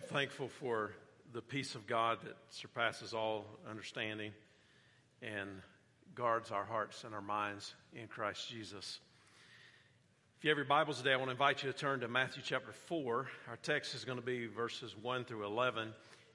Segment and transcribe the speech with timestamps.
[0.00, 0.92] I'm thankful for
[1.32, 4.30] the peace of God that surpasses all understanding
[5.22, 5.48] and
[6.14, 9.00] guards our hearts and our minds in Christ Jesus.
[10.38, 12.44] If you have your Bibles today, I want to invite you to turn to Matthew
[12.46, 13.26] chapter 4.
[13.48, 15.92] Our text is going to be verses 1 through 11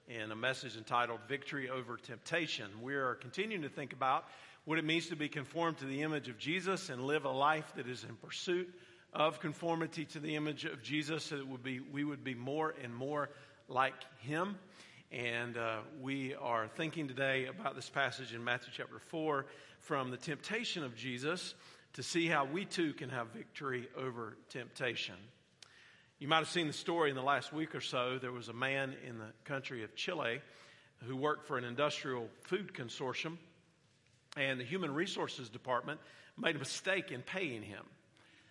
[0.10, 2.66] in a message entitled Victory Over Temptation.
[2.82, 4.26] We are continuing to think about
[4.66, 7.72] what it means to be conformed to the image of Jesus and live a life
[7.78, 8.74] that is in pursuit
[9.14, 11.48] of conformity to the image of Jesus so that
[11.94, 13.30] we would be more and more
[13.74, 14.56] like him.
[15.12, 19.48] And uh, we are thinking today about this passage in Matthew chapter 4
[19.80, 21.56] from the temptation of Jesus
[21.94, 25.16] to see how we too can have victory over temptation.
[26.20, 28.20] You might have seen the story in the last week or so.
[28.22, 30.40] There was a man in the country of Chile
[31.08, 33.38] who worked for an industrial food consortium,
[34.38, 36.00] and the Human Resources Department
[36.38, 37.84] made a mistake in paying him.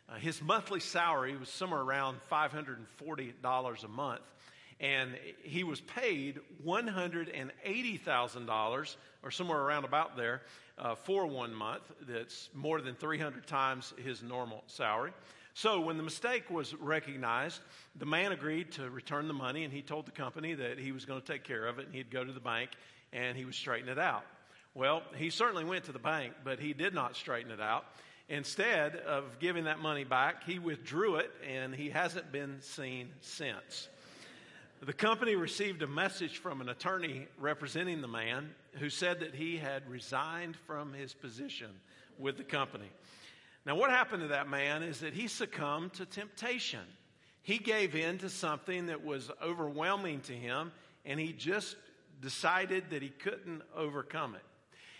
[0.08, 4.20] Uh, his monthly salary was somewhere around $540 a month,
[4.82, 10.42] and he was paid $180,000, or somewhere around about there,
[10.76, 11.84] uh, for one month.
[12.08, 15.12] That's more than 300 times his normal salary.
[15.54, 17.60] So when the mistake was recognized,
[17.96, 21.04] the man agreed to return the money, and he told the company that he was
[21.04, 22.70] going to take care of it, and he'd go to the bank
[23.12, 24.24] and he would straighten it out.
[24.74, 27.84] Well, he certainly went to the bank, but he did not straighten it out.
[28.30, 33.88] Instead of giving that money back, he withdrew it and he hasn't been seen since.
[34.84, 39.56] The company received a message from an attorney representing the man who said that he
[39.56, 41.70] had resigned from his position
[42.18, 42.90] with the company.
[43.64, 46.80] Now, what happened to that man is that he succumbed to temptation.
[47.42, 50.72] He gave in to something that was overwhelming to him,
[51.04, 51.76] and he just
[52.20, 54.42] decided that he couldn't overcome it.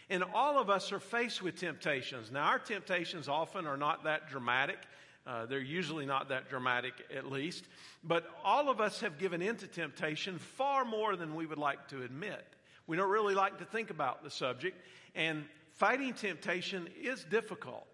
[0.09, 2.31] And all of us are faced with temptations.
[2.31, 4.79] Now, our temptations often are not that dramatic.
[5.27, 7.65] Uh, they're usually not that dramatic, at least.
[8.03, 11.89] But all of us have given in to temptation far more than we would like
[11.89, 12.45] to admit.
[12.87, 14.81] We don't really like to think about the subject.
[15.15, 17.87] And fighting temptation is difficult,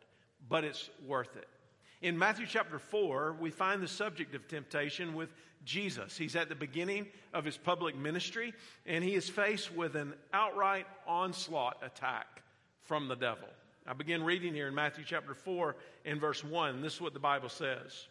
[0.48, 1.48] but it's worth it.
[2.00, 5.30] In Matthew chapter 4, we find the subject of temptation with
[5.64, 6.16] Jesus.
[6.16, 8.54] He's at the beginning of his public ministry,
[8.86, 12.42] and he is faced with an outright onslaught attack
[12.84, 13.48] from the devil.
[13.88, 16.82] I begin reading here in Matthew chapter 4 and verse 1.
[16.82, 18.06] This is what the Bible says.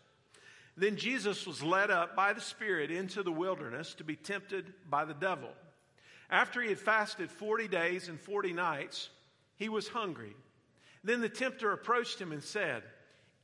[0.76, 5.06] Then Jesus was led up by the Spirit into the wilderness to be tempted by
[5.06, 5.50] the devil.
[6.32, 9.10] After he had fasted 40 days and 40 nights,
[9.56, 10.36] he was hungry.
[11.04, 12.82] Then the tempter approached him and said,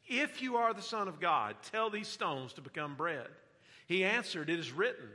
[0.08, 3.28] If you are the Son of God, tell these stones to become bread.
[3.86, 5.08] He answered, It is written,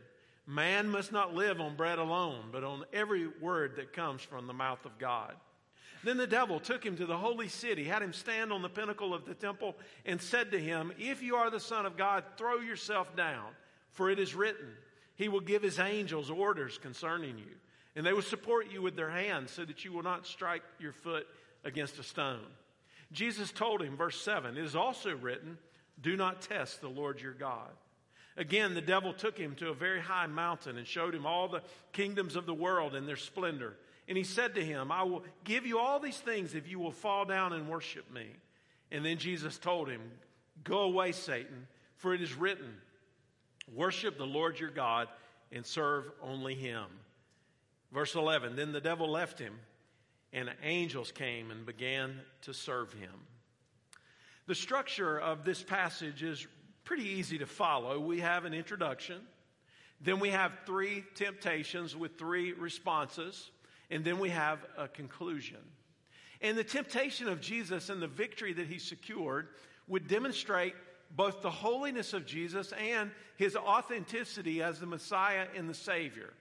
[0.47, 4.53] Man must not live on bread alone, but on every word that comes from the
[4.53, 5.35] mouth of God.
[6.05, 9.13] Then the devil took him to the holy city, had him stand on the pinnacle
[9.13, 9.77] of the temple,
[10.07, 13.51] and said to him, If you are the Son of God, throw yourself down,
[13.93, 14.69] for it is written,
[15.17, 17.57] He will give His angels orders concerning you,
[17.97, 20.93] and they will support you with their hands, so that you will not strike your
[20.93, 21.27] foot
[21.65, 22.47] against a stone.
[23.13, 25.59] Jesus told him, verse 7, It is also written,
[26.01, 27.71] Do not test the Lord your God.
[28.37, 31.63] Again, the devil took him to a very high mountain and showed him all the
[31.93, 33.75] kingdoms of the world and their splendor.
[34.09, 36.93] And he said to him, I will give you all these things if you will
[36.93, 38.27] fall down and worship me.
[38.91, 40.01] And then Jesus told him,
[40.65, 42.75] Go away, Satan, for it is written,
[43.73, 45.09] Worship the Lord your God
[45.53, 46.85] and serve only him.
[47.93, 49.55] Verse 11 Then the devil left him,
[50.33, 53.13] and angels came and began to serve him.
[54.47, 56.47] The structure of this passage is
[56.85, 58.01] pretty easy to follow.
[58.01, 59.21] We have an introduction,
[60.01, 63.51] then we have three temptations with three responses,
[63.91, 65.59] and then we have a conclusion.
[66.41, 69.49] And the temptation of Jesus and the victory that he secured
[69.89, 70.75] would demonstrate
[71.17, 76.33] both the holiness of Jesus and his authenticity as the Messiah and the Savior.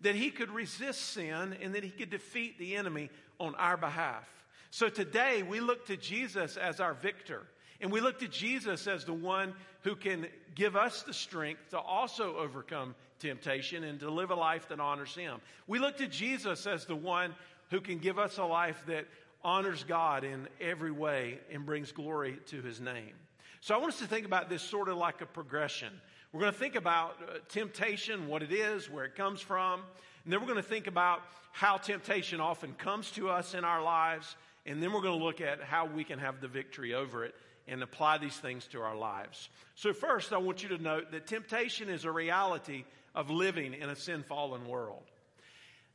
[0.00, 4.28] That he could resist sin and that he could defeat the enemy on our behalf.
[4.70, 7.42] So today we look to Jesus as our victor.
[7.80, 11.78] And we look to Jesus as the one who can give us the strength to
[11.78, 15.40] also overcome temptation and to live a life that honors Him.
[15.66, 17.34] We look to Jesus as the one
[17.70, 19.06] who can give us a life that
[19.42, 23.14] honors God in every way and brings glory to His name.
[23.60, 25.92] So I want us to think about this sort of like a progression.
[26.32, 29.80] We're going to think about uh, temptation, what it is, where it comes from,
[30.24, 31.22] and then we're going to think about
[31.52, 34.36] how temptation often comes to us in our lives,
[34.66, 37.34] and then we're going to look at how we can have the victory over it
[37.68, 39.48] and apply these things to our lives.
[39.74, 43.90] So, first, I want you to note that temptation is a reality of living in
[43.90, 45.04] a sin fallen world.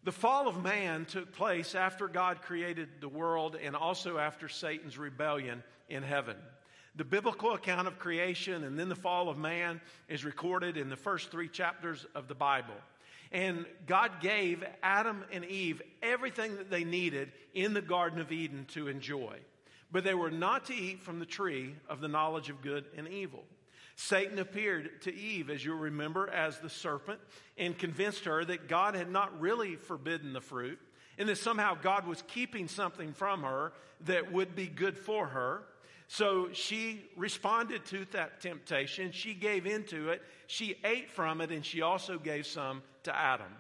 [0.04, 4.98] The fall of man took place after God created the world and also after Satan's
[4.98, 6.38] rebellion in heaven.
[6.96, 10.96] The biblical account of creation and then the fall of man is recorded in the
[10.96, 12.74] first three chapters of the Bible.
[13.32, 18.66] And God gave Adam and Eve everything that they needed in the Garden of Eden
[18.70, 19.38] to enjoy.
[19.92, 23.08] But they were not to eat from the tree of the knowledge of good and
[23.08, 23.44] evil.
[24.00, 27.20] Satan appeared to Eve, as you'll remember, as the serpent
[27.58, 30.80] and convinced her that God had not really forbidden the fruit
[31.18, 35.64] and that somehow God was keeping something from her that would be good for her.
[36.08, 39.12] So she responded to that temptation.
[39.12, 40.22] She gave into it.
[40.46, 43.52] She ate from it, and she also gave some to Adam.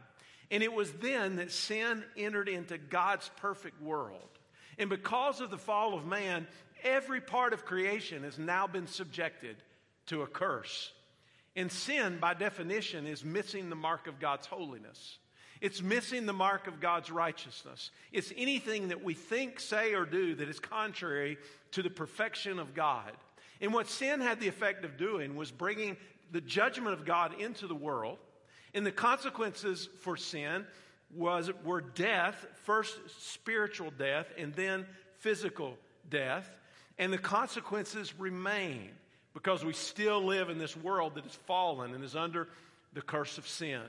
[0.52, 4.30] And it was then that sin entered into God's perfect world.
[4.78, 6.46] And because of the fall of man,
[6.84, 9.58] every part of creation has now been subjected
[10.08, 10.92] to a curse.
[11.56, 15.18] And sin, by definition, is missing the mark of God's holiness.
[15.60, 17.90] It's missing the mark of God's righteousness.
[18.12, 21.38] It's anything that we think, say, or do that is contrary
[21.72, 23.12] to the perfection of God.
[23.60, 25.98] And what sin had the effect of doing was bringing
[26.32, 28.20] the judgment of God into the world.
[28.74, 30.66] And the consequences for sin
[31.16, 34.86] was, were death, first spiritual death, and then
[35.20, 35.76] physical
[36.10, 36.48] death.
[37.00, 38.90] And the consequences remain
[39.38, 42.48] because we still live in this world that is fallen and is under
[42.94, 43.84] the curse of sin.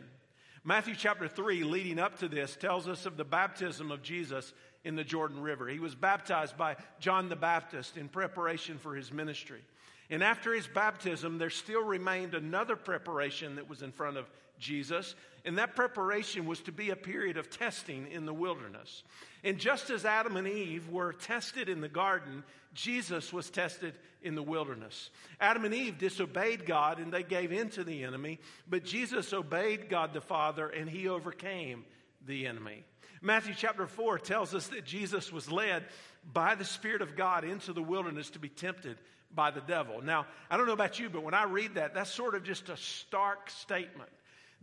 [0.62, 4.52] Matthew chapter 3, leading up to this, tells us of the baptism of Jesus
[4.84, 5.66] in the Jordan River.
[5.66, 9.62] He was baptized by John the Baptist in preparation for his ministry.
[10.10, 15.14] And after his baptism, there still remained another preparation that was in front of Jesus,
[15.44, 19.04] and that preparation was to be a period of testing in the wilderness.
[19.44, 22.42] And just as Adam and Eve were tested in the garden,
[22.74, 25.10] Jesus was tested in the wilderness.
[25.40, 29.88] Adam and Eve disobeyed God and they gave in to the enemy, but Jesus obeyed
[29.88, 31.84] God the Father and he overcame
[32.26, 32.84] the enemy.
[33.22, 35.84] Matthew chapter 4 tells us that Jesus was led
[36.32, 38.98] by the Spirit of God into the wilderness to be tempted
[39.34, 40.02] by the devil.
[40.02, 42.68] Now, I don't know about you, but when I read that, that's sort of just
[42.68, 44.10] a stark statement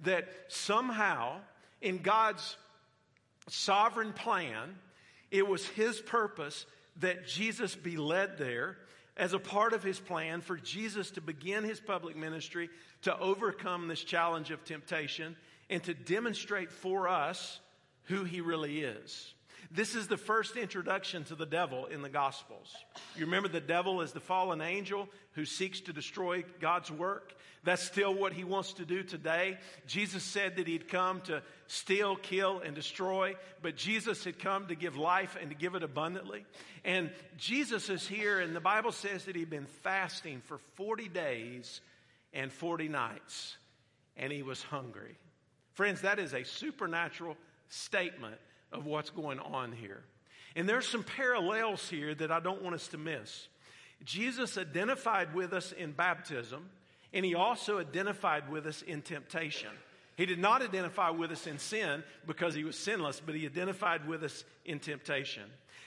[0.04, 1.38] that somehow
[1.82, 2.58] in God's
[3.48, 4.76] sovereign plan,
[5.32, 6.66] it was His purpose
[6.98, 8.78] that Jesus be led there
[9.18, 12.70] as a part of his plan for Jesus to begin his public ministry,
[13.04, 15.36] to overcome this challenge of temptation,
[15.70, 17.60] and to demonstrate for us
[18.04, 19.34] who he really is.
[19.72, 22.74] This is the first introduction to the devil in the Gospels.
[23.16, 27.34] You remember the devil is the fallen angel who seeks to destroy God's work.
[27.64, 29.58] That's still what he wants to do today.
[29.88, 34.76] Jesus said that he'd come to steal, kill, and destroy, but Jesus had come to
[34.76, 36.46] give life and to give it abundantly.
[36.84, 41.82] And Jesus is here, and the Bible says that he'd been fasting for 40 days
[42.34, 43.58] and 40 nights,
[44.16, 45.18] and he was hungry.
[45.74, 47.36] Friends, that is a supernatural
[47.70, 48.38] statement
[48.76, 50.04] of what's going on here.
[50.56, 53.48] And there's some parallels here that I don't want us to miss.
[54.04, 56.70] Jesus identified with us in baptism,
[57.14, 59.70] and he also identified with us in temptation.
[60.18, 64.08] He did not identify with us in sin because he was sinless, but he identified
[64.08, 65.44] with us in temptation.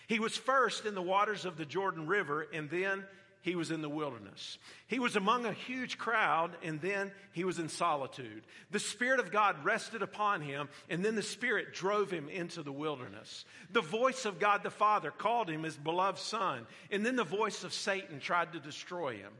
[0.06, 3.04] He was first in the waters of the Jordan River, and then
[3.40, 4.58] he was in the wilderness.
[4.86, 8.42] He was among a huge crowd, and then he was in solitude.
[8.70, 12.72] The Spirit of God rested upon him, and then the Spirit drove him into the
[12.72, 13.44] wilderness.
[13.72, 17.64] The voice of God the Father called him his beloved Son, and then the voice
[17.64, 19.32] of Satan tried to destroy him.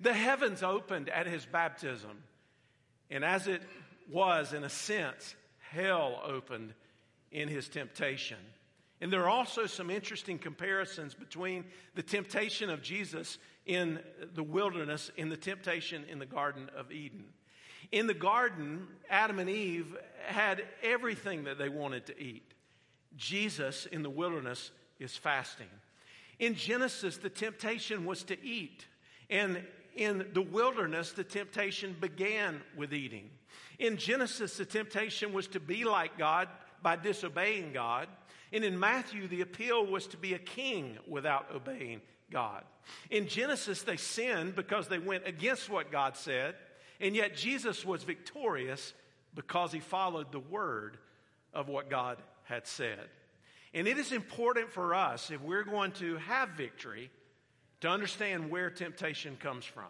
[0.00, 2.22] The heavens opened at his baptism,
[3.10, 3.62] and as it
[4.10, 6.74] was, in a sense, hell opened
[7.32, 8.38] in his temptation.
[9.00, 13.98] And there are also some interesting comparisons between the temptation of Jesus in
[14.34, 17.24] the wilderness and the temptation in the Garden of Eden.
[17.92, 22.54] In the garden, Adam and Eve had everything that they wanted to eat.
[23.16, 25.68] Jesus in the wilderness is fasting.
[26.38, 28.86] In Genesis, the temptation was to eat.
[29.30, 29.62] And
[29.94, 33.30] in the wilderness, the temptation began with eating.
[33.78, 36.48] In Genesis, the temptation was to be like God
[36.82, 38.08] by disobeying God.
[38.56, 42.00] And in Matthew, the appeal was to be a king without obeying
[42.32, 42.64] God.
[43.10, 46.54] In Genesis, they sinned because they went against what God said,
[46.98, 48.94] and yet Jesus was victorious
[49.34, 50.96] because he followed the word
[51.52, 53.10] of what God had said.
[53.74, 57.10] And it is important for us, if we're going to have victory,
[57.82, 59.84] to understand where temptation comes from.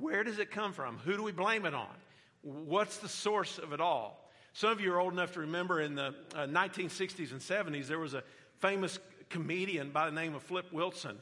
[0.00, 0.96] Where does it come from?
[1.04, 1.94] Who do we blame it on?
[2.40, 4.25] What's the source of it all?
[4.56, 7.98] Some of you are old enough to remember in the uh, 1960s and 70s, there
[7.98, 8.22] was a
[8.60, 8.98] famous
[9.28, 11.18] comedian by the name of Flip Wilson.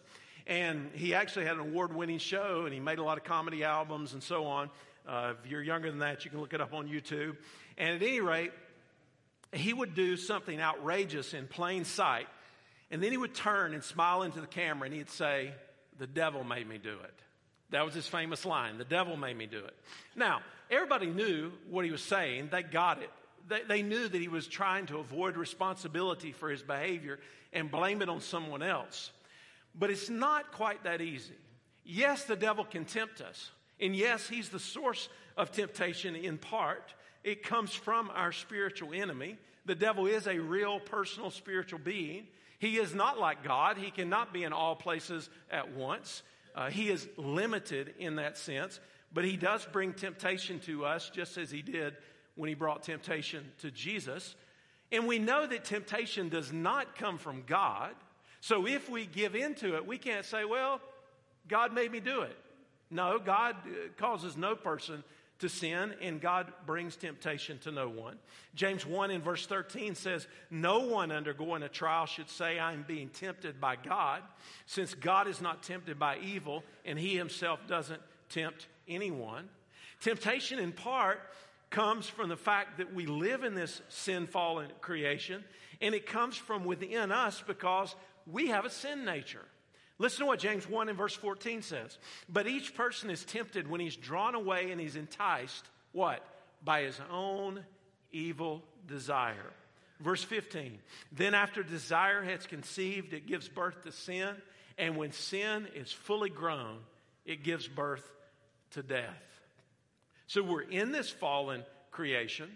[0.47, 3.65] And he actually had an award winning show and he made a lot of comedy
[3.65, 4.71] albums and so on.
[5.05, 7.37] Uh, if you're younger than that, you can look it up on YouTube.
[7.77, 8.53] And at any rate,
[9.53, 12.29] he would do something outrageous in plain sight.
[12.93, 15.51] And then he would turn and smile into the camera and he'd say,
[15.99, 17.15] The devil made me do it.
[17.71, 18.79] That was his famous line.
[18.79, 19.75] The devil made me do it.
[20.15, 22.51] Now, everybody knew what he was saying.
[22.53, 23.11] They got it.
[23.49, 27.19] They, they knew that he was trying to avoid responsibility for his behavior
[27.53, 29.11] and blame it on someone else.
[29.75, 31.35] But it's not quite that easy.
[31.85, 33.51] Yes, the devil can tempt us.
[33.81, 36.95] And yes, he's the source of temptation in part.
[37.23, 39.37] It comes from our spiritual enemy.
[39.67, 42.27] The devil is a real personal spiritual being.
[42.59, 43.77] He is not like God.
[43.77, 46.23] He cannot be in all places at once.
[46.55, 48.79] Uh, he is limited in that sense,
[49.13, 51.97] but he does bring temptation to us just as he did
[52.37, 54.35] when he brought temptation to Jesus.
[54.93, 57.95] And we know that temptation does not come from God.
[58.41, 60.81] So if we give into it, we can't say, well,
[61.49, 62.37] God made me do it.
[62.91, 65.03] No, God uh, causes no person
[65.41, 68.19] to sin, and God brings temptation to no one.
[68.55, 73.09] James 1 in verse 13 says, No one undergoing a trial should say, I'm being
[73.09, 74.23] tempted by God,
[74.67, 79.49] since God is not tempted by evil, and he himself doesn't tempt anyone.
[80.01, 81.21] Temptation, in part,
[81.75, 85.43] comes from the fact that we live in this sin fallen creation,
[85.81, 87.97] and it comes from within us because
[88.31, 89.45] we have a sin nature.
[89.99, 91.99] Listen to what James 1 and verse 14 says.
[92.29, 96.25] But each person is tempted when he's drawn away and he's enticed, what?
[96.65, 97.65] By his own
[98.13, 99.53] evil desire.
[100.01, 100.79] Verse 15.
[101.11, 104.37] Then after desire has conceived, it gives birth to sin.
[104.79, 106.79] And when sin is fully grown,
[107.25, 108.09] it gives birth
[108.73, 109.34] to death.
[110.27, 112.51] So we're in this fallen creation.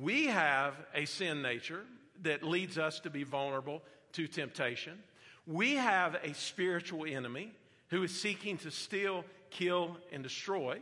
[0.00, 1.84] We have a sin nature
[2.22, 3.82] that leads us to be vulnerable
[4.12, 4.98] to temptation.
[5.46, 7.52] We have a spiritual enemy
[7.88, 10.80] who is seeking to steal, kill, and destroy.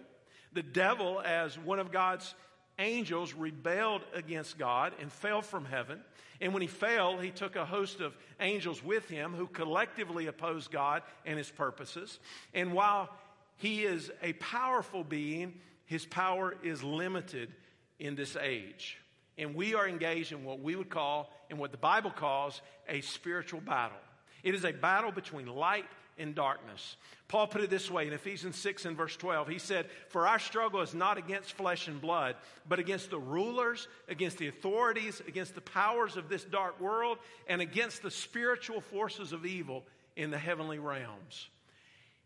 [0.52, 2.34] The devil, as one of God's
[2.78, 6.00] angels, rebelled against God and fell from heaven.
[6.40, 10.70] And when he fell, he took a host of angels with him who collectively opposed
[10.70, 12.18] God and his purposes.
[12.54, 13.10] And while
[13.56, 15.60] he is a powerful being,
[15.90, 17.52] his power is limited
[17.98, 18.96] in this age.
[19.36, 23.00] And we are engaged in what we would call, and what the Bible calls, a
[23.00, 23.98] spiritual battle.
[24.44, 26.94] It is a battle between light and darkness.
[27.26, 29.48] Paul put it this way in Ephesians 6 and verse 12.
[29.48, 32.36] He said, For our struggle is not against flesh and blood,
[32.68, 37.18] but against the rulers, against the authorities, against the powers of this dark world,
[37.48, 39.82] and against the spiritual forces of evil
[40.14, 41.48] in the heavenly realms.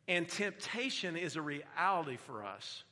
[0.07, 2.85] And temptation is a reality for us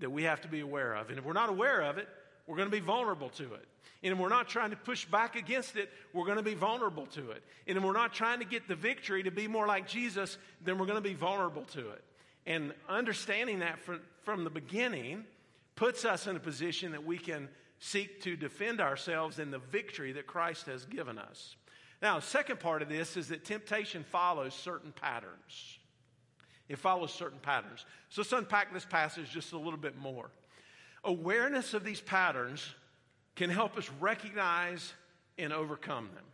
[0.00, 1.10] that we have to be aware of.
[1.10, 2.08] And if we're not aware of it,
[2.46, 3.66] we're going to be vulnerable to it.
[4.02, 7.06] And if we're not trying to push back against it, we're going to be vulnerable
[7.06, 7.42] to it.
[7.66, 10.78] And if we're not trying to get the victory to be more like Jesus, then
[10.78, 12.02] we're going to be vulnerable to it.
[12.46, 15.24] And understanding that from, from the beginning
[15.76, 20.12] puts us in a position that we can seek to defend ourselves in the victory
[20.12, 21.56] that Christ has given us.
[22.02, 25.78] Now, second part of this is that temptation follows certain patterns.
[26.70, 27.84] It follows certain patterns.
[28.10, 30.30] So let's unpack this passage just a little bit more.
[31.02, 32.64] Awareness of these patterns
[33.34, 34.92] can help us recognize
[35.36, 36.24] and overcome them.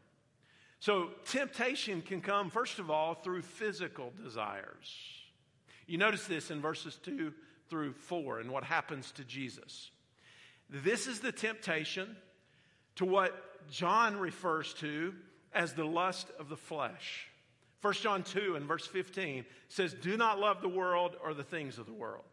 [0.78, 4.94] So, temptation can come, first of all, through physical desires.
[5.86, 7.32] You notice this in verses 2
[7.70, 9.90] through 4 and what happens to Jesus.
[10.68, 12.14] This is the temptation
[12.96, 15.14] to what John refers to
[15.54, 17.28] as the lust of the flesh.
[17.82, 21.78] 1 John 2 and verse 15 says, Do not love the world or the things
[21.78, 22.24] of the world.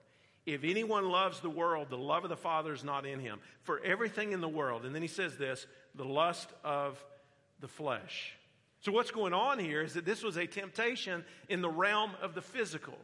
[0.45, 3.39] If anyone loves the world, the love of the Father is not in him.
[3.61, 7.03] For everything in the world, and then he says this the lust of
[7.59, 8.33] the flesh.
[8.81, 12.35] So, what's going on here is that this was a temptation in the realm of
[12.35, 12.97] the physical,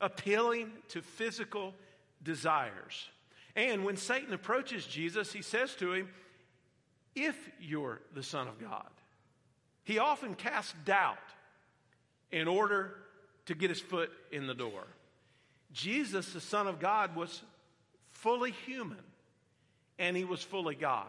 [0.00, 1.74] appealing to physical
[2.22, 3.08] desires.
[3.56, 6.08] And when Satan approaches Jesus, he says to him,
[7.16, 8.90] If you're the Son of God,
[9.82, 11.18] he often casts doubt
[12.32, 12.94] in order
[13.46, 14.84] to get his foot in the door.
[15.72, 17.42] Jesus, the Son of God, was
[18.10, 19.02] fully human
[19.98, 21.06] and he was fully God.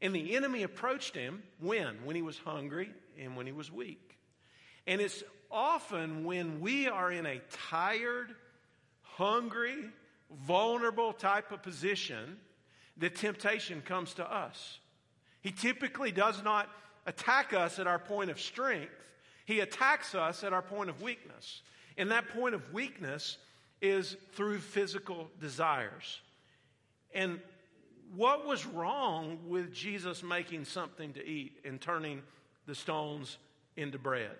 [0.00, 2.04] And the enemy approached him when?
[2.04, 4.16] When he was hungry and when he was weak.
[4.86, 8.34] And it's often when we are in a tired,
[9.02, 9.76] hungry,
[10.46, 12.36] vulnerable type of position
[12.98, 14.78] that temptation comes to us.
[15.40, 16.68] He typically does not
[17.06, 18.92] attack us at our point of strength,
[19.48, 21.62] he attacks us at our point of weakness.
[21.96, 23.38] And that point of weakness
[23.80, 26.20] is through physical desires.
[27.14, 27.40] And
[28.14, 32.20] what was wrong with Jesus making something to eat and turning
[32.66, 33.38] the stones
[33.78, 34.36] into bread?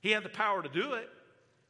[0.00, 1.08] He had the power to do it.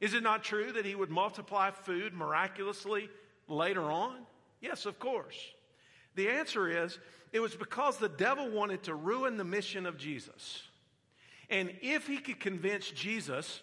[0.00, 3.08] Is it not true that he would multiply food miraculously
[3.46, 4.16] later on?
[4.60, 5.36] Yes, of course.
[6.16, 6.98] The answer is
[7.32, 10.64] it was because the devil wanted to ruin the mission of Jesus.
[11.52, 13.60] And if he could convince Jesus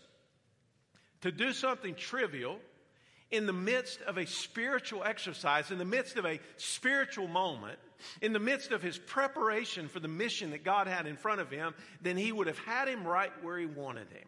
[1.21, 2.59] to do something trivial
[3.31, 7.79] in the midst of a spiritual exercise, in the midst of a spiritual moment,
[8.21, 11.49] in the midst of his preparation for the mission that God had in front of
[11.49, 14.27] him, then he would have had him right where he wanted him.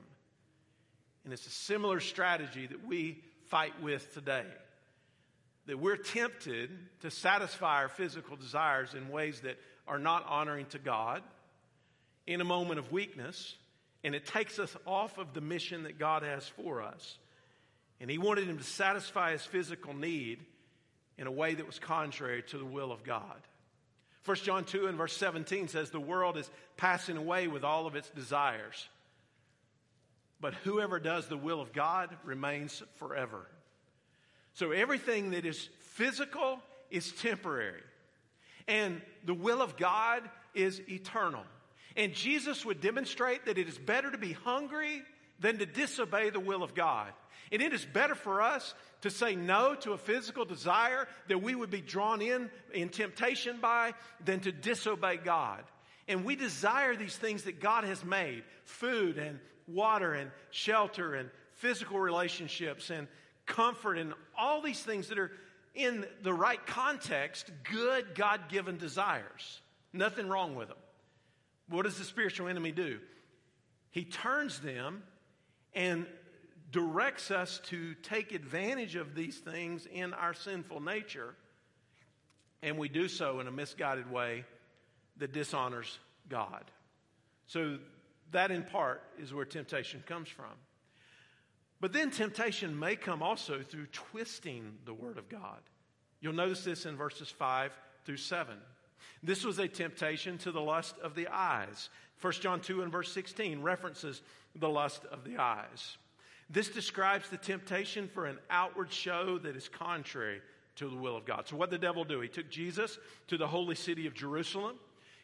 [1.23, 4.45] And it's a similar strategy that we fight with today.
[5.67, 10.79] That we're tempted to satisfy our physical desires in ways that are not honoring to
[10.79, 11.21] God
[12.27, 13.55] in a moment of weakness,
[14.03, 17.17] and it takes us off of the mission that God has for us.
[17.99, 20.39] And He wanted him to satisfy his physical need
[21.17, 23.41] in a way that was contrary to the will of God.
[24.25, 27.95] 1 John 2 and verse 17 says, The world is passing away with all of
[27.95, 28.87] its desires.
[30.39, 33.47] But whoever does the will of God remains forever.
[34.53, 36.59] So everything that is physical
[36.89, 37.83] is temporary,
[38.67, 41.43] and the will of God is eternal.
[41.95, 45.03] And Jesus would demonstrate that it is better to be hungry
[45.39, 47.11] than to disobey the will of God.
[47.51, 51.53] And it is better for us to say no to a physical desire that we
[51.53, 53.93] would be drawn in in temptation by
[54.23, 55.63] than to disobey God.
[56.07, 61.29] And we desire these things that God has made food and water and shelter and
[61.55, 63.07] physical relationships and
[63.45, 65.31] comfort and all these things that are
[65.73, 69.61] in the right context, good God given desires.
[69.93, 70.77] Nothing wrong with them.
[71.71, 72.99] What does the spiritual enemy do?
[73.91, 75.03] He turns them
[75.73, 76.05] and
[76.69, 81.33] directs us to take advantage of these things in our sinful nature,
[82.61, 84.45] and we do so in a misguided way
[85.17, 85.97] that dishonors
[86.29, 86.63] God.
[87.47, 87.79] So,
[88.31, 90.53] that in part is where temptation comes from.
[91.81, 95.59] But then temptation may come also through twisting the Word of God.
[96.21, 97.71] You'll notice this in verses 5
[98.05, 98.57] through 7.
[99.23, 101.89] This was a temptation to the lust of the eyes.
[102.21, 104.21] 1 John 2 and verse 16 references
[104.55, 105.97] the lust of the eyes.
[106.49, 110.41] This describes the temptation for an outward show that is contrary
[110.75, 111.47] to the will of God.
[111.47, 112.19] So, what did the devil do?
[112.19, 114.77] He took Jesus to the holy city of Jerusalem.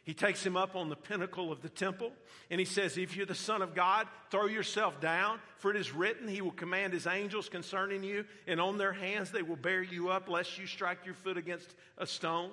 [0.04, 2.12] He takes him up on the pinnacle of the temple
[2.50, 5.92] and he says, If you're the Son of God, throw yourself down, for it is
[5.92, 9.82] written, He will command His angels concerning you, and on their hands they will bear
[9.82, 12.52] you up, lest you strike your foot against a stone.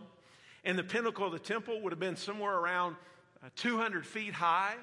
[0.66, 2.96] And the pinnacle of the temple would have been somewhere around
[3.44, 4.76] uh, 200 feet high.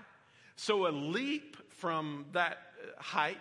[0.54, 3.38] So a leap from that uh, height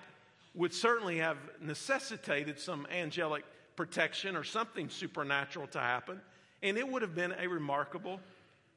[0.56, 3.44] would certainly have necessitated some angelic
[3.76, 6.20] protection or something supernatural to happen.
[6.64, 8.20] And it would have been a remarkable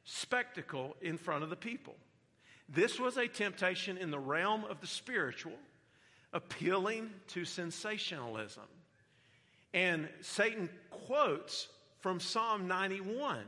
[0.05, 1.95] spectacle in front of the people.
[2.69, 5.53] This was a temptation in the realm of the spiritual,
[6.33, 8.65] appealing to sensationalism.
[9.73, 11.69] And Satan quotes
[12.05, 13.39] from Psalm 91.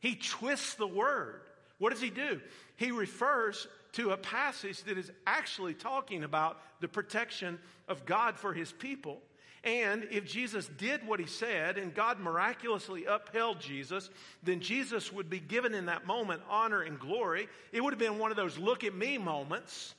[0.00, 1.42] He twists the word.
[1.78, 2.40] What does he do?
[2.74, 8.52] He refers to a passage that is actually talking about the protection of God for
[8.52, 9.22] his people.
[9.62, 14.10] And if Jesus did what he said and God miraculously upheld Jesus,
[14.42, 17.46] then Jesus would be given in that moment honor and glory.
[17.70, 19.94] It would have been one of those look at me moments,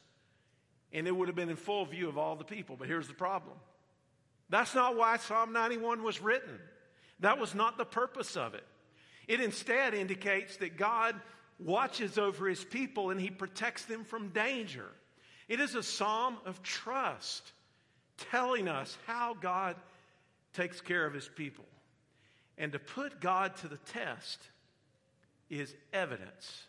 [0.91, 2.75] and it would have been in full view of all the people.
[2.77, 3.55] But here's the problem
[4.49, 6.59] that's not why Psalm 91 was written,
[7.19, 8.63] that was not the purpose of it.
[9.27, 11.15] It instead indicates that God
[11.59, 14.89] watches over his people and he protects them from danger.
[15.47, 17.51] It is a psalm of trust,
[18.31, 19.75] telling us how God
[20.53, 21.65] takes care of his people.
[22.57, 24.39] And to put God to the test
[25.49, 26.63] is evidence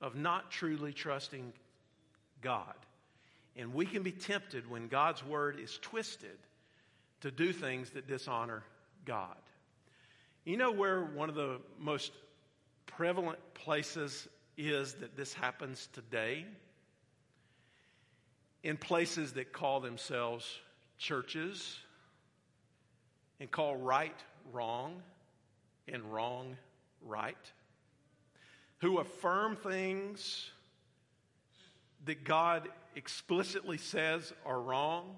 [0.00, 1.52] of not truly trusting
[2.40, 2.74] God.
[3.56, 6.38] And we can be tempted when God's word is twisted
[7.20, 8.62] to do things that dishonor
[9.04, 9.36] God.
[10.48, 12.10] You know where one of the most
[12.86, 16.46] prevalent places is that this happens today?
[18.62, 20.50] In places that call themselves
[20.96, 21.78] churches
[23.38, 24.16] and call right
[24.50, 25.02] wrong
[25.86, 26.56] and wrong
[27.06, 27.52] right,
[28.78, 30.50] who affirm things
[32.06, 35.14] that God explicitly says are wrong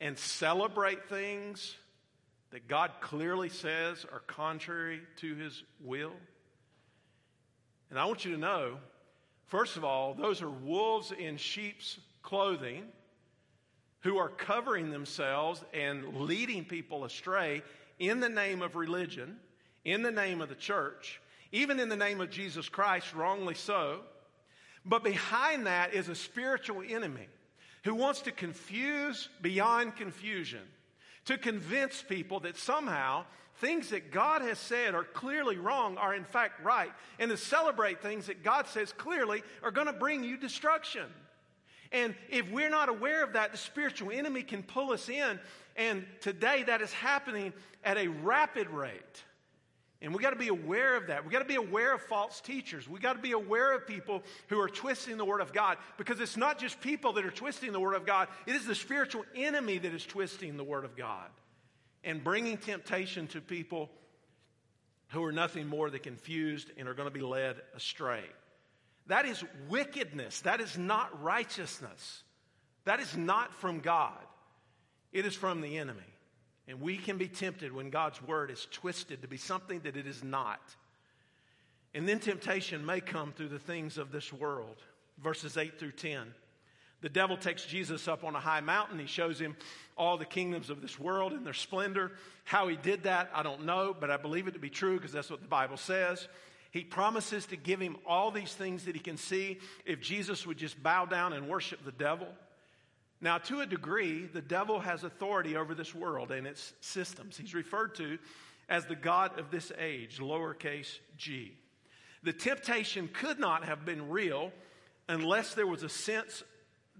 [0.00, 1.74] and celebrate things
[2.50, 6.12] that God clearly says are contrary to his will.
[7.90, 8.78] And I want you to know,
[9.46, 12.84] first of all, those are wolves in sheep's clothing
[14.00, 17.62] who are covering themselves and leading people astray
[17.98, 19.36] in the name of religion,
[19.84, 21.20] in the name of the church,
[21.52, 24.00] even in the name of Jesus Christ, wrongly so.
[24.84, 27.26] But behind that is a spiritual enemy
[27.84, 30.62] who wants to confuse beyond confusion,
[31.28, 33.22] to convince people that somehow
[33.56, 38.00] things that God has said are clearly wrong are in fact right, and to celebrate
[38.00, 41.04] things that God says clearly are going to bring you destruction.
[41.92, 45.38] And if we're not aware of that, the spiritual enemy can pull us in.
[45.76, 47.52] And today that is happening
[47.84, 49.22] at a rapid rate.
[50.00, 51.24] And we got to be aware of that.
[51.24, 52.88] We got to be aware of false teachers.
[52.88, 56.20] We got to be aware of people who are twisting the Word of God because
[56.20, 59.24] it's not just people that are twisting the Word of God, it is the spiritual
[59.34, 61.28] enemy that is twisting the Word of God
[62.04, 63.90] and bringing temptation to people
[65.08, 68.22] who are nothing more than confused and are going to be led astray.
[69.08, 70.42] That is wickedness.
[70.42, 72.22] That is not righteousness.
[72.84, 74.18] That is not from God.
[75.12, 76.00] It is from the enemy.
[76.68, 80.06] And we can be tempted when God's word is twisted to be something that it
[80.06, 80.60] is not.
[81.94, 84.76] And then temptation may come through the things of this world.
[85.22, 86.34] Verses 8 through 10.
[87.00, 88.98] The devil takes Jesus up on a high mountain.
[88.98, 89.56] He shows him
[89.96, 92.12] all the kingdoms of this world and their splendor.
[92.44, 95.12] How he did that, I don't know, but I believe it to be true because
[95.12, 96.28] that's what the Bible says.
[96.70, 100.58] He promises to give him all these things that he can see if Jesus would
[100.58, 102.28] just bow down and worship the devil.
[103.20, 107.36] Now, to a degree, the devil has authority over this world and its systems.
[107.36, 108.18] He's referred to
[108.68, 111.56] as the God of this age, lowercase g.
[112.22, 114.52] The temptation could not have been real
[115.08, 116.42] unless there was a sense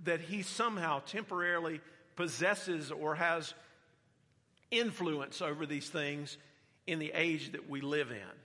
[0.05, 1.81] that he somehow temporarily
[2.17, 3.55] possesses or has
[4.71, 6.37] influence over these things
[6.87, 8.39] in the age that we live in.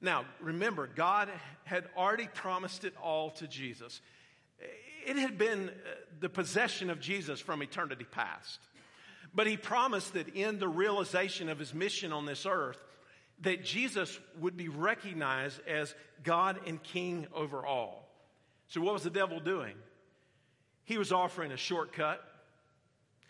[0.00, 1.28] Now, remember, God
[1.64, 4.00] had already promised it all to Jesus.
[5.06, 5.72] It had been uh,
[6.20, 8.58] the possession of Jesus from eternity past.
[9.34, 12.82] But he promised that in the realization of his mission on this earth,
[13.40, 18.08] that Jesus would be recognized as God and King over all.
[18.68, 19.74] So, what was the devil doing?
[20.84, 22.22] He was offering a shortcut,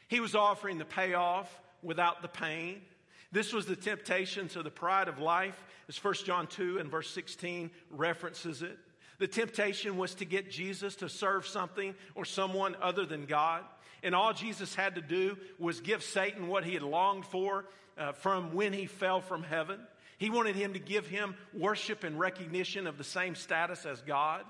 [0.09, 1.49] he was offering the payoff
[1.83, 2.83] without the pain.
[3.31, 7.09] This was the temptation to the pride of life, as 1 John 2 and verse
[7.11, 8.79] 16 references it.
[9.19, 13.63] The temptation was to get Jesus to serve something or someone other than God.
[14.03, 18.13] And all Jesus had to do was give Satan what he had longed for uh,
[18.13, 19.81] from when he fell from heaven.
[20.19, 24.45] He wanted him to give him worship and recognition of the same status as God.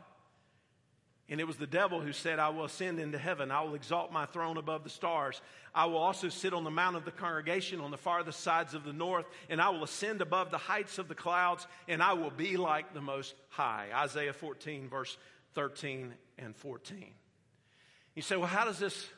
[1.33, 3.51] And it was the devil who said, I will ascend into heaven.
[3.51, 5.41] I will exalt my throne above the stars.
[5.75, 8.85] I will also sit on the mount of the congregation on the farthest sides of
[8.85, 12.29] the north, and I will ascend above the heights of the clouds, and I will
[12.31, 13.89] be like the Most High.
[13.95, 15.17] Isaiah 14, verse
[15.55, 17.07] 13 and 14.
[18.15, 19.09] You say, well, how does this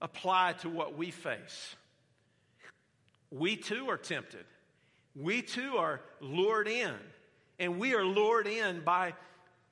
[0.00, 1.76] apply to what we face?
[3.30, 4.46] We too are tempted.
[5.14, 6.94] We too are lured in,
[7.58, 9.12] and we are lured in by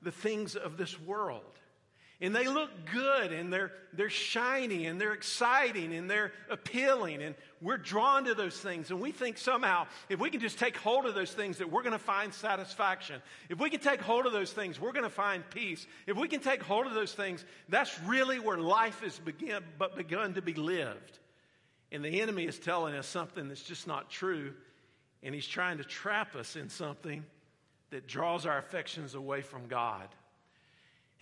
[0.03, 1.41] the things of this world
[2.23, 7.35] and they look good and they're, they're shiny and they're exciting and they're appealing and
[7.59, 8.91] we're drawn to those things.
[8.91, 11.81] And we think somehow if we can just take hold of those things that we're
[11.81, 13.21] going to find satisfaction.
[13.49, 15.85] If we can take hold of those things we're going to find peace.
[16.07, 19.97] If we can take hold of those things that's really where life has begin, but
[19.97, 21.19] begun to be lived.
[21.91, 24.53] And the enemy is telling us something that's just not true
[25.23, 27.25] and he's trying to trap us in something
[27.89, 30.07] that draws our affections away from god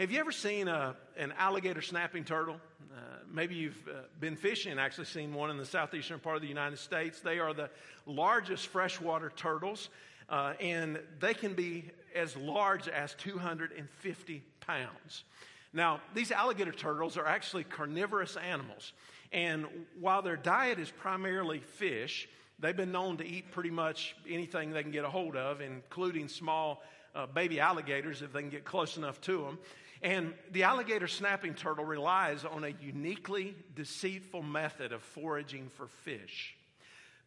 [0.01, 2.55] have you ever seen a, an alligator snapping turtle?
[2.91, 2.99] Uh,
[3.31, 6.47] maybe you've uh, been fishing and actually seen one in the southeastern part of the
[6.47, 7.19] United States.
[7.19, 7.69] They are the
[8.07, 9.89] largest freshwater turtles,
[10.27, 15.23] uh, and they can be as large as 250 pounds.
[15.71, 18.93] Now, these alligator turtles are actually carnivorous animals,
[19.31, 19.67] and
[19.99, 24.81] while their diet is primarily fish, they've been known to eat pretty much anything they
[24.81, 26.81] can get a hold of, including small
[27.13, 29.59] uh, baby alligators if they can get close enough to them.
[30.01, 36.55] And the alligator snapping turtle relies on a uniquely deceitful method of foraging for fish.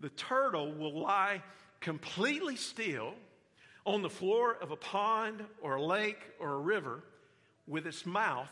[0.00, 1.42] The turtle will lie
[1.80, 3.14] completely still
[3.86, 7.04] on the floor of a pond or a lake or a river
[7.68, 8.50] with its mouth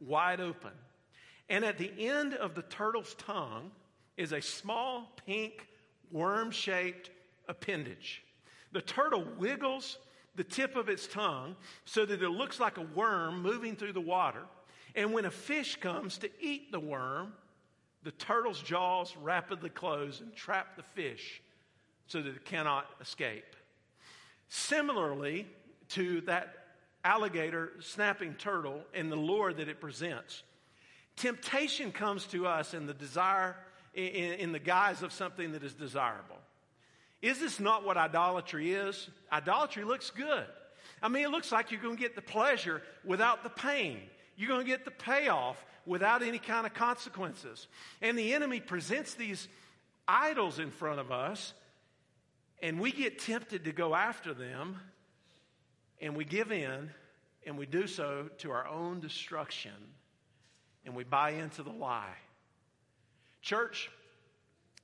[0.00, 0.72] wide open.
[1.48, 3.70] And at the end of the turtle's tongue
[4.16, 5.68] is a small pink
[6.10, 7.10] worm shaped
[7.48, 8.22] appendage.
[8.72, 9.98] The turtle wiggles
[10.34, 14.00] the tip of its tongue so that it looks like a worm moving through the
[14.00, 14.42] water.
[14.94, 17.32] And when a fish comes to eat the worm,
[18.02, 21.42] the turtle's jaws rapidly close and trap the fish
[22.06, 23.56] so that it cannot escape.
[24.48, 25.46] Similarly
[25.90, 26.54] to that
[27.04, 30.42] alligator snapping turtle and the lure that it presents,
[31.16, 33.56] temptation comes to us in the desire,
[33.94, 36.38] in, in the guise of something that is desirable.
[37.22, 39.08] Is this not what idolatry is?
[39.30, 40.46] Idolatry looks good.
[41.02, 44.00] I mean, it looks like you're going to get the pleasure without the pain.
[44.36, 47.68] You're going to get the payoff without any kind of consequences.
[48.00, 49.48] And the enemy presents these
[50.08, 51.52] idols in front of us,
[52.62, 54.78] and we get tempted to go after them,
[56.00, 56.90] and we give in,
[57.46, 59.72] and we do so to our own destruction.
[60.86, 62.16] and we buy into the lie.
[63.42, 63.90] Church,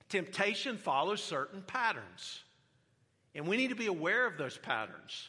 [0.09, 2.43] temptation follows certain patterns.
[3.35, 5.29] And we need to be aware of those patterns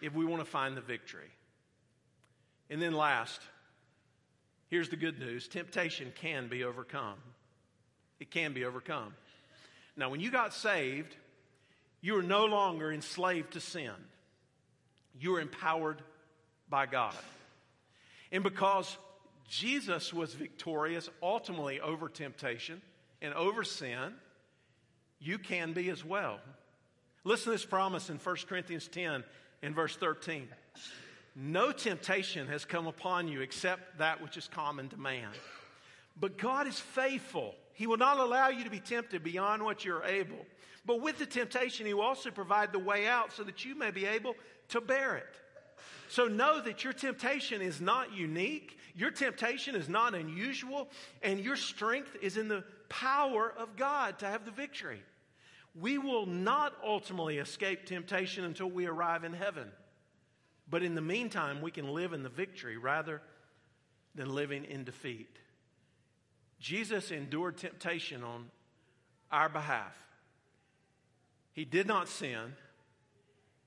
[0.00, 1.30] if we want to find the victory.
[2.68, 3.40] And then, last,
[4.68, 7.18] here's the good news temptation can be overcome.
[8.18, 9.14] It can be overcome.
[9.96, 11.14] Now, when you got saved,
[12.00, 13.92] you are no longer enslaved to sin,
[15.18, 16.02] you are empowered
[16.68, 17.14] by God.
[18.32, 18.96] And because
[19.48, 22.80] Jesus was victorious ultimately over temptation
[23.22, 24.14] and over sin,
[25.20, 26.40] you can be as well.
[27.24, 29.24] Listen to this promise in 1 Corinthians 10
[29.62, 30.48] in verse 13.
[31.34, 35.28] No temptation has come upon you except that which is common to man.
[36.20, 37.54] But God is faithful.
[37.72, 40.44] He will not allow you to be tempted beyond what you're able.
[40.84, 43.92] But with the temptation, He will also provide the way out so that you may
[43.92, 44.34] be able
[44.70, 45.40] to bear it.
[46.08, 50.88] So know that your temptation is not unique, your temptation is not unusual,
[51.22, 55.02] and your strength is in the power of God to have the victory.
[55.74, 59.68] We will not ultimately escape temptation until we arrive in heaven.
[60.68, 63.22] But in the meantime, we can live in the victory rather
[64.14, 65.38] than living in defeat.
[66.60, 68.50] Jesus endured temptation on
[69.30, 69.96] our behalf.
[71.52, 72.54] He did not sin,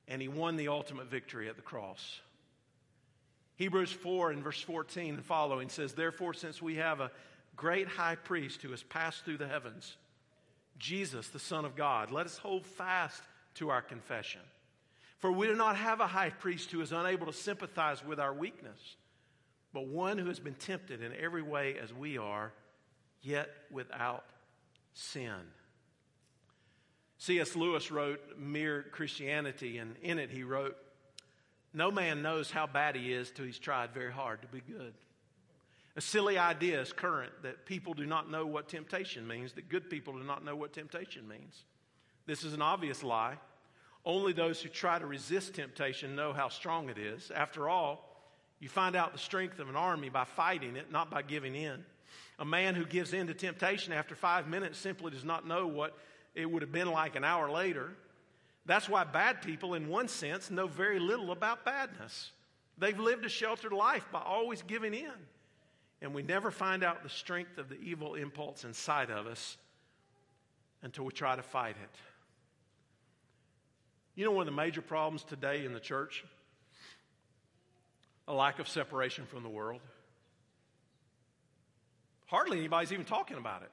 [0.07, 2.19] and he won the ultimate victory at the cross.
[3.55, 7.11] Hebrews 4 and verse 14 and following says, Therefore, since we have a
[7.55, 9.97] great high priest who has passed through the heavens,
[10.77, 13.21] Jesus, the Son of God, let us hold fast
[13.55, 14.41] to our confession.
[15.19, 18.33] For we do not have a high priest who is unable to sympathize with our
[18.33, 18.97] weakness,
[19.73, 22.51] but one who has been tempted in every way as we are,
[23.21, 24.25] yet without
[24.93, 25.39] sin.
[27.17, 27.55] C.S.
[27.55, 30.75] Lewis wrote Mere Christianity, and in it he wrote,
[31.75, 34.93] no man knows how bad he is till he's tried very hard to be good.
[35.97, 39.89] A silly idea is current that people do not know what temptation means, that good
[39.89, 41.63] people do not know what temptation means.
[42.25, 43.37] This is an obvious lie.
[44.05, 47.31] Only those who try to resist temptation know how strong it is.
[47.31, 48.15] After all,
[48.59, 51.83] you find out the strength of an army by fighting it, not by giving in.
[52.39, 55.97] A man who gives in to temptation after five minutes simply does not know what
[56.35, 57.91] it would have been like an hour later.
[58.65, 62.31] That's why bad people, in one sense, know very little about badness.
[62.77, 65.13] They've lived a sheltered life by always giving in.
[66.01, 69.57] And we never find out the strength of the evil impulse inside of us
[70.83, 71.99] until we try to fight it.
[74.15, 76.23] You know, one of the major problems today in the church?
[78.27, 79.81] A lack of separation from the world.
[82.27, 83.71] Hardly anybody's even talking about it.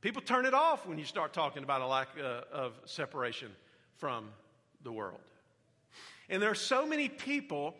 [0.00, 3.50] People turn it off when you start talking about a lack uh, of separation
[3.98, 4.28] from
[4.82, 5.20] the world.
[6.30, 7.74] And there are so many people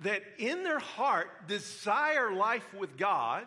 [0.00, 3.44] that in their heart desire life with God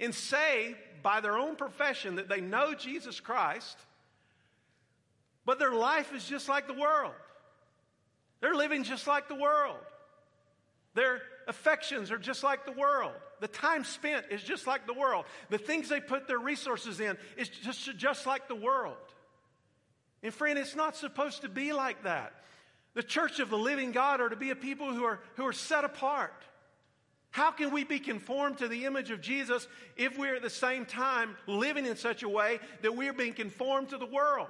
[0.00, 3.76] and say by their own profession that they know Jesus Christ,
[5.44, 7.12] but their life is just like the world.
[8.40, 9.78] They're living just like the world.
[10.94, 13.12] Their affections are just like the world.
[13.40, 15.24] The time spent is just like the world.
[15.50, 18.96] The things they put their resources in is just, just like the world.
[20.22, 22.32] And friend, it's not supposed to be like that.
[22.94, 25.52] The church of the living God are to be a people who are, who are
[25.52, 26.44] set apart.
[27.30, 30.84] How can we be conformed to the image of Jesus if we're at the same
[30.84, 34.48] time living in such a way that we're being conformed to the world?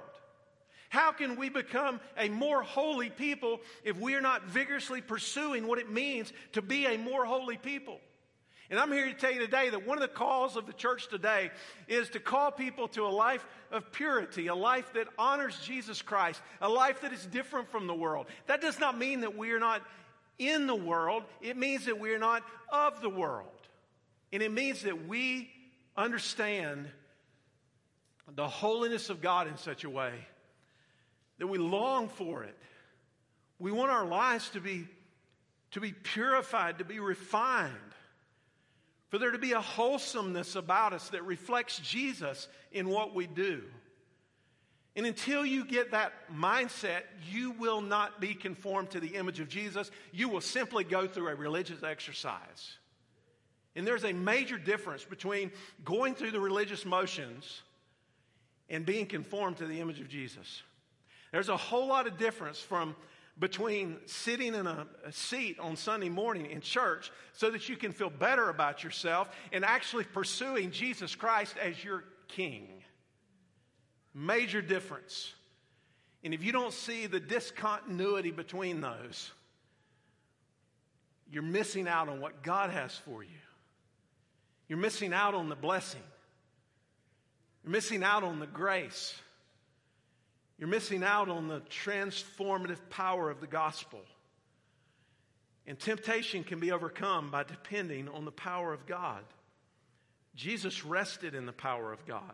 [0.89, 5.79] How can we become a more holy people if we are not vigorously pursuing what
[5.79, 7.99] it means to be a more holy people?
[8.73, 11.07] And I'm here to tell you today that one of the calls of the church
[11.07, 11.51] today
[11.87, 16.41] is to call people to a life of purity, a life that honors Jesus Christ,
[16.59, 18.25] a life that is different from the world.
[18.47, 19.83] That does not mean that we are not
[20.39, 23.45] in the world, it means that we are not of the world.
[24.31, 25.51] And it means that we
[25.95, 26.87] understand
[28.33, 30.13] the holiness of God in such a way
[31.37, 32.57] that we long for it.
[33.59, 34.87] We want our lives to be,
[35.73, 37.92] to be purified, to be refined
[39.13, 43.61] for there to be a wholesomeness about us that reflects Jesus in what we do.
[44.95, 49.49] And until you get that mindset, you will not be conformed to the image of
[49.49, 49.91] Jesus.
[50.11, 52.77] You will simply go through a religious exercise.
[53.75, 55.51] And there's a major difference between
[55.85, 57.61] going through the religious motions
[58.67, 60.63] and being conformed to the image of Jesus.
[61.31, 62.95] There's a whole lot of difference from
[63.39, 67.91] between sitting in a, a, seat on Sunday morning in church so that you can
[67.91, 72.67] feel better about yourself and actually pursuing Jesus Christ as your king.
[74.13, 75.33] Major difference.
[76.23, 79.31] And if you don't see the discontinuity between those,
[81.31, 83.29] you're missing out on what God has for you.
[84.67, 86.03] You're missing out on the blessing.
[87.63, 89.13] You're missing out on the grace.
[90.57, 94.01] You're missing out on the transformative power of the gospel.
[95.65, 99.23] And temptation can be overcome by depending on the power of God.
[100.35, 102.33] Jesus rested in the power of God.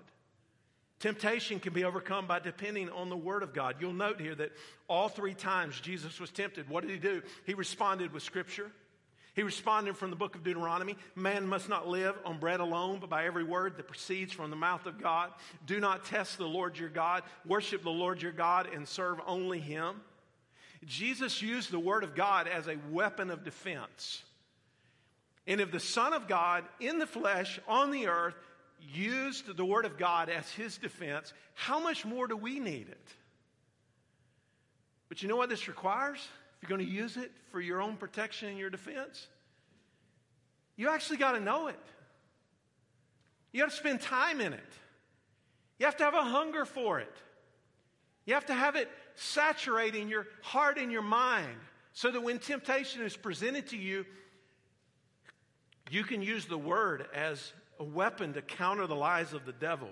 [1.00, 3.78] Temptation can be overcome by depending on the Word of God.
[3.80, 4.52] You'll note here that
[4.90, 7.22] all three times Jesus was tempted, what did he do?
[7.46, 8.70] He responded with Scripture.
[9.40, 13.10] He responded from the book of Deuteronomy Man must not live on bread alone, but
[13.10, 15.32] by every word that proceeds from the mouth of God.
[15.66, 17.24] Do not test the Lord your God.
[17.46, 20.02] Worship the Lord your God and serve only Him.
[20.86, 24.24] Jesus used the Word of God as a weapon of defense.
[25.48, 28.36] And if the Son of God in the flesh on the earth
[28.94, 33.08] used the Word of God as his defense, how much more do we need it?
[35.08, 36.28] But you know what this requires?
[36.62, 39.28] If you're going to use it for your own protection and your defense,
[40.76, 41.80] you actually got to know it.
[43.52, 44.74] You got to spend time in it.
[45.80, 47.16] You have to have a hunger for it.
[48.26, 51.58] You have to have it saturating your heart and your mind
[51.94, 54.06] so that when temptation is presented to you,
[55.90, 59.90] you can use the word as a weapon to counter the lies of the devil.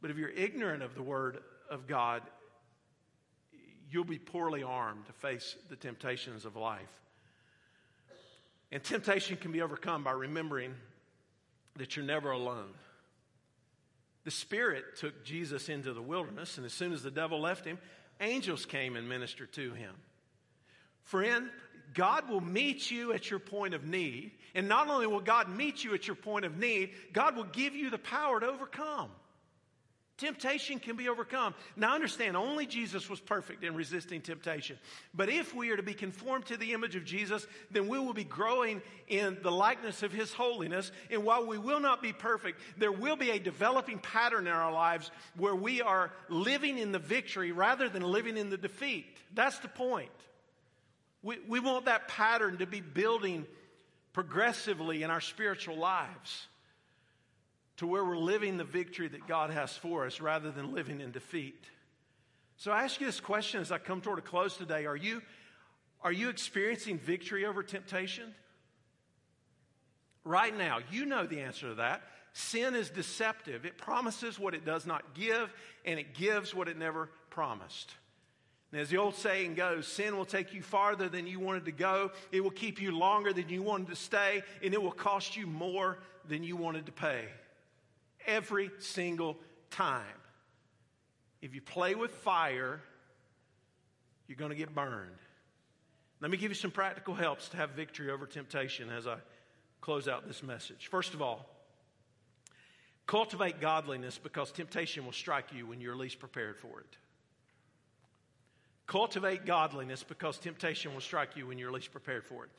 [0.00, 1.38] But if you're ignorant of the word
[1.70, 2.22] of God,
[3.90, 6.80] you'll be poorly armed to face the temptations of life.
[8.72, 10.74] And temptation can be overcome by remembering
[11.76, 12.74] that you're never alone.
[14.24, 17.78] The Spirit took Jesus into the wilderness, and as soon as the devil left him,
[18.20, 19.94] angels came and ministered to him.
[21.02, 21.48] Friend,
[21.94, 24.32] God will meet you at your point of need.
[24.54, 27.76] And not only will God meet you at your point of need, God will give
[27.76, 29.10] you the power to overcome.
[30.18, 31.54] Temptation can be overcome.
[31.76, 34.78] Now, understand, only Jesus was perfect in resisting temptation.
[35.12, 38.14] But if we are to be conformed to the image of Jesus, then we will
[38.14, 40.90] be growing in the likeness of His holiness.
[41.10, 44.72] And while we will not be perfect, there will be a developing pattern in our
[44.72, 49.04] lives where we are living in the victory rather than living in the defeat.
[49.34, 50.08] That's the point.
[51.22, 53.44] We, we want that pattern to be building
[54.14, 56.46] progressively in our spiritual lives
[57.78, 61.10] to where we're living the victory that God has for us rather than living in
[61.10, 61.64] defeat.
[62.56, 64.86] So I ask you this question as I come toward a close today.
[64.86, 65.20] Are you,
[66.00, 68.34] are you experiencing victory over temptation?
[70.24, 72.02] Right now, you know the answer to that.
[72.32, 73.64] Sin is deceptive.
[73.64, 75.52] It promises what it does not give,
[75.84, 77.94] and it gives what it never promised.
[78.72, 81.72] And as the old saying goes, sin will take you farther than you wanted to
[81.72, 82.10] go.
[82.32, 85.46] It will keep you longer than you wanted to stay, and it will cost you
[85.46, 87.26] more than you wanted to pay
[88.26, 89.38] every single
[89.70, 90.04] time.
[91.42, 92.80] If you play with fire,
[94.26, 95.18] you're going to get burned.
[96.20, 99.16] Let me give you some practical helps to have victory over temptation as I
[99.80, 100.88] close out this message.
[100.88, 101.46] First of all,
[103.06, 106.96] cultivate godliness because temptation will strike you when you're least prepared for it.
[108.86, 112.50] Cultivate godliness because temptation will strike you when you're least prepared for it.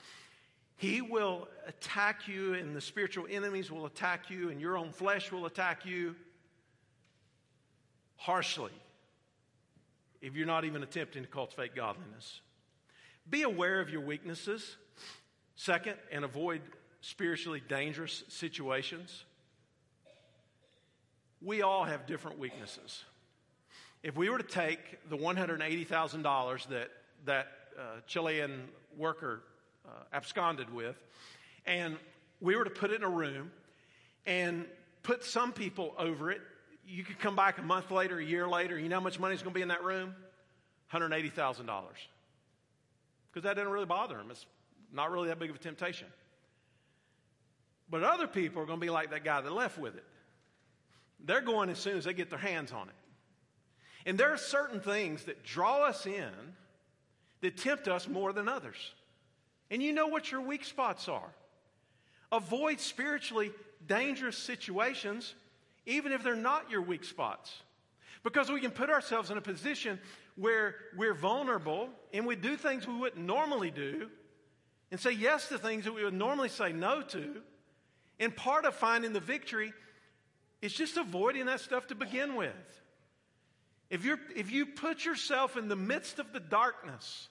[0.77, 5.31] He will attack you, and the spiritual enemies will attack you, and your own flesh
[5.31, 6.15] will attack you
[8.15, 8.71] harshly
[10.21, 12.41] if you're not even attempting to cultivate godliness.
[13.29, 14.77] Be aware of your weaknesses.
[15.55, 16.61] Second, and avoid
[17.01, 19.25] spiritually dangerous situations.
[21.41, 23.03] We all have different weaknesses.
[24.03, 26.89] If we were to take the $180,000 that
[27.25, 29.41] that uh, Chilean worker
[29.87, 30.95] uh, absconded with,
[31.65, 31.97] and
[32.41, 33.51] we were to put it in a room
[34.25, 34.65] and
[35.03, 36.41] put some people over it.
[36.85, 39.35] You could come back a month later, a year later, you know how much money
[39.35, 40.15] is going to be in that room?
[40.93, 41.65] $180,000.
[43.29, 44.27] Because that didn't really bother them.
[44.31, 44.45] It's
[44.93, 46.07] not really that big of a temptation.
[47.89, 50.03] But other people are going to be like that guy that left with it.
[51.23, 52.95] They're going as soon as they get their hands on it.
[54.05, 56.31] And there are certain things that draw us in
[57.41, 58.93] that tempt us more than others.
[59.69, 61.29] And you know what your weak spots are.
[62.31, 63.51] Avoid spiritually
[63.85, 65.33] dangerous situations,
[65.85, 67.61] even if they're not your weak spots.
[68.23, 69.99] Because we can put ourselves in a position
[70.35, 74.09] where we're vulnerable and we do things we wouldn't normally do
[74.91, 77.41] and say yes to things that we would normally say no to.
[78.19, 79.73] And part of finding the victory
[80.61, 82.53] is just avoiding that stuff to begin with.
[83.89, 87.29] If, you're, if you put yourself in the midst of the darkness,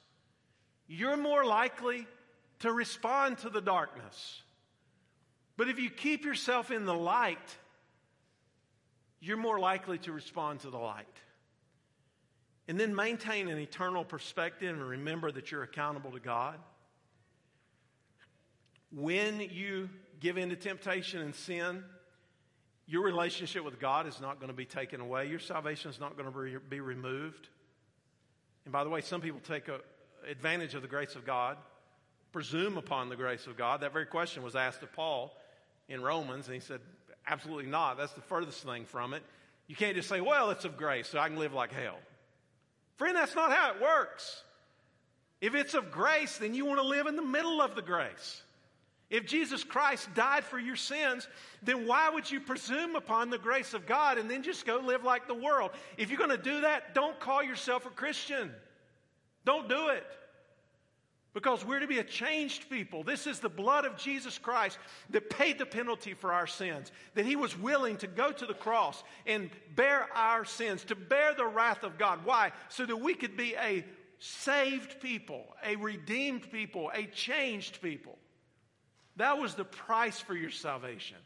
[0.86, 2.06] you're more likely
[2.60, 4.42] to respond to the darkness.
[5.56, 7.56] But if you keep yourself in the light,
[9.20, 11.06] you're more likely to respond to the light.
[12.68, 16.58] And then maintain an eternal perspective and remember that you're accountable to God.
[18.90, 19.90] when you
[20.20, 21.84] give in to temptation and sin,
[22.86, 25.26] your relationship with God is not going to be taken away.
[25.26, 27.48] Your salvation is not going to be removed.
[28.64, 29.68] And by the way, some people take
[30.28, 31.56] advantage of the grace of God,
[32.36, 33.80] presume upon the grace of God.
[33.80, 35.34] That very question was asked of Paul
[35.88, 36.80] in Romans, and he said,
[37.26, 37.96] Absolutely not.
[37.96, 39.22] That's the furthest thing from it.
[39.68, 41.96] You can't just say, Well, it's of grace, so I can live like hell.
[42.96, 44.42] Friend, that's not how it works.
[45.40, 48.42] If it's of grace, then you want to live in the middle of the grace.
[49.08, 51.26] If Jesus Christ died for your sins,
[51.62, 55.04] then why would you presume upon the grace of God and then just go live
[55.04, 55.70] like the world?
[55.96, 58.50] If you're going to do that, don't call yourself a Christian.
[59.46, 60.04] Don't do it.
[61.36, 63.04] Because we're to be a changed people.
[63.04, 64.78] This is the blood of Jesus Christ
[65.10, 66.90] that paid the penalty for our sins.
[67.12, 71.34] That He was willing to go to the cross and bear our sins, to bear
[71.34, 72.20] the wrath of God.
[72.24, 72.52] Why?
[72.70, 73.84] So that we could be a
[74.18, 78.16] saved people, a redeemed people, a changed people.
[79.16, 81.18] That was the price for your salvation.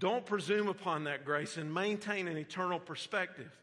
[0.00, 3.56] Don't presume upon that grace and maintain an eternal perspective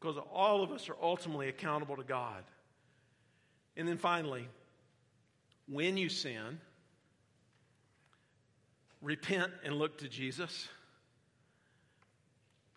[0.00, 2.42] because all of us are ultimately accountable to God.
[3.76, 4.48] And then finally,
[5.68, 6.60] when you sin,
[9.02, 10.68] repent and look to Jesus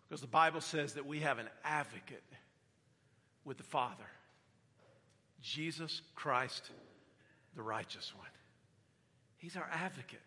[0.08, 2.22] because the Bible says that we have an advocate
[3.44, 4.04] with the Father
[5.40, 6.70] Jesus Christ,
[7.54, 8.26] the righteous one.
[9.36, 10.18] He's our advocate.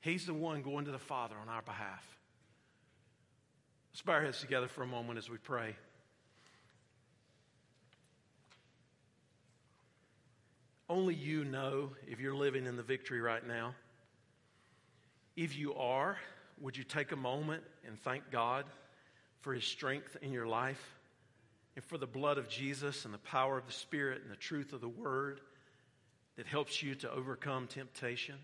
[0.00, 2.04] He's the one going to the Father on our behalf.
[3.92, 5.76] Let's bow our heads together for a moment as we pray.
[10.90, 13.74] Only you know if you're living in the victory right now.
[15.36, 16.18] If you are,
[16.60, 18.66] would you take a moment and thank God
[19.40, 20.98] for his strength in your life
[21.76, 24.74] and for the blood of Jesus and the power of the Spirit and the truth
[24.74, 25.40] of the Word?
[26.40, 28.36] that helps you to overcome temptation.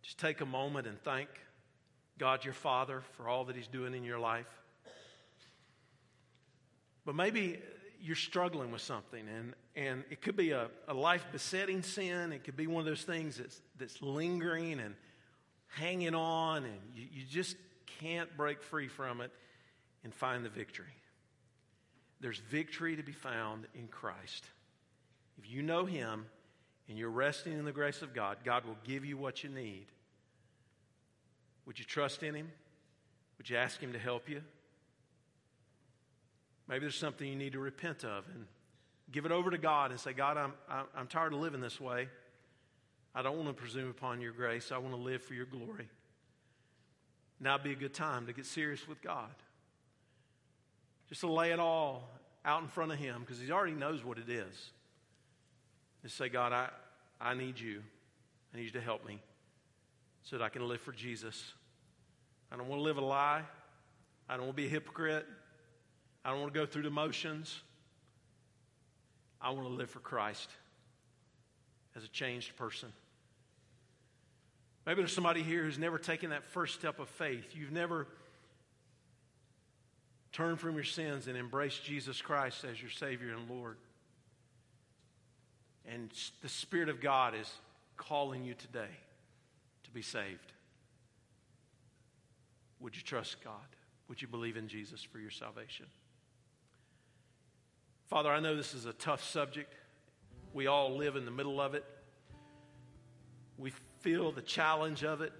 [0.00, 1.28] Just take a moment and thank
[2.16, 4.46] God your Father for all that He's doing in your life.
[7.04, 7.58] But maybe
[8.00, 12.32] you're struggling with something, and, and it could be a, a life besetting sin.
[12.32, 14.94] It could be one of those things that's, that's lingering and
[15.68, 17.56] hanging on, and you, you just
[18.00, 19.30] can't break free from it
[20.04, 20.86] and find the victory.
[22.20, 24.44] There's victory to be found in Christ.
[25.38, 26.26] If you know Him,
[26.88, 29.86] and you're resting in the grace of God, God will give you what you need.
[31.64, 32.50] Would you trust in Him?
[33.38, 34.42] Would you ask Him to help you?
[36.70, 38.46] Maybe there's something you need to repent of and
[39.10, 40.52] give it over to God and say, God, I'm,
[40.96, 42.08] I'm tired of living this way.
[43.12, 44.70] I don't want to presume upon your grace.
[44.70, 45.88] I want to live for your glory.
[47.40, 49.34] Now be a good time to get serious with God.
[51.08, 52.08] Just to lay it all
[52.44, 54.70] out in front of Him because He already knows what it is.
[56.02, 56.68] Just say, God, I,
[57.20, 57.82] I need you.
[58.54, 59.18] I need you to help me
[60.22, 61.52] so that I can live for Jesus.
[62.52, 63.42] I don't want to live a lie.
[64.28, 65.26] I don't want to be a hypocrite.
[66.24, 67.60] I don't want to go through the motions.
[69.40, 70.50] I want to live for Christ
[71.96, 72.92] as a changed person.
[74.86, 77.54] Maybe there's somebody here who's never taken that first step of faith.
[77.54, 78.06] You've never
[80.32, 83.76] turned from your sins and embraced Jesus Christ as your Savior and Lord.
[85.86, 86.10] And
[86.42, 87.50] the Spirit of God is
[87.96, 88.90] calling you today
[89.84, 90.52] to be saved.
[92.80, 93.54] Would you trust God?
[94.08, 95.86] Would you believe in Jesus for your salvation?
[98.10, 99.72] Father, I know this is a tough subject.
[100.52, 101.84] We all live in the middle of it.
[103.56, 105.32] We feel the challenge of it,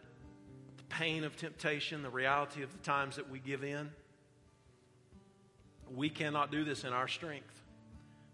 [0.76, 3.90] the pain of temptation, the reality of the times that we give in.
[5.92, 7.60] We cannot do this in our strength.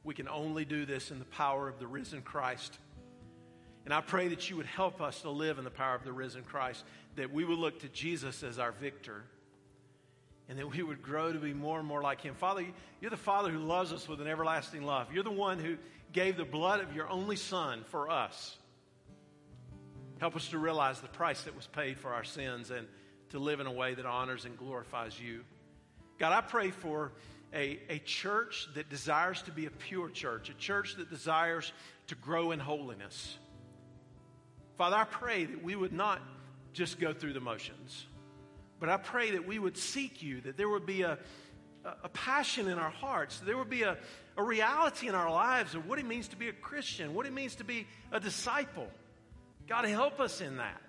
[0.05, 2.78] We can only do this in the power of the risen Christ.
[3.87, 6.12] And I pray that you would help us to live in the power of the
[6.12, 6.84] risen Christ,
[7.14, 9.24] that we would look to Jesus as our victor,
[10.49, 12.34] and that we would grow to be more and more like him.
[12.34, 12.64] Father,
[13.01, 15.12] you're the Father who loves us with an everlasting love.
[15.12, 15.76] You're the one who
[16.12, 18.57] gave the blood of your only Son for us.
[20.18, 22.86] Help us to realize the price that was paid for our sins and
[23.30, 25.44] to live in a way that honors and glorifies you.
[26.18, 27.12] God, I pray for
[27.53, 31.72] a, a church that desires to be a pure church, a church that desires
[32.07, 33.36] to grow in holiness.
[34.78, 36.20] Father, I pray that we would not
[36.72, 38.07] just go through the motions,
[38.79, 41.18] but I pray that we would seek you, that there would be a,
[41.85, 43.97] a passion in our hearts, that there would be a,
[44.37, 47.33] a reality in our lives of what it means to be a Christian, what it
[47.33, 48.89] means to be a disciple.
[49.66, 50.81] God, help us in that.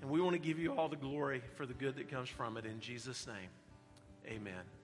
[0.00, 2.56] And we want to give you all the glory for the good that comes from
[2.56, 2.64] it.
[2.64, 3.50] In Jesus' name,
[4.26, 4.79] amen.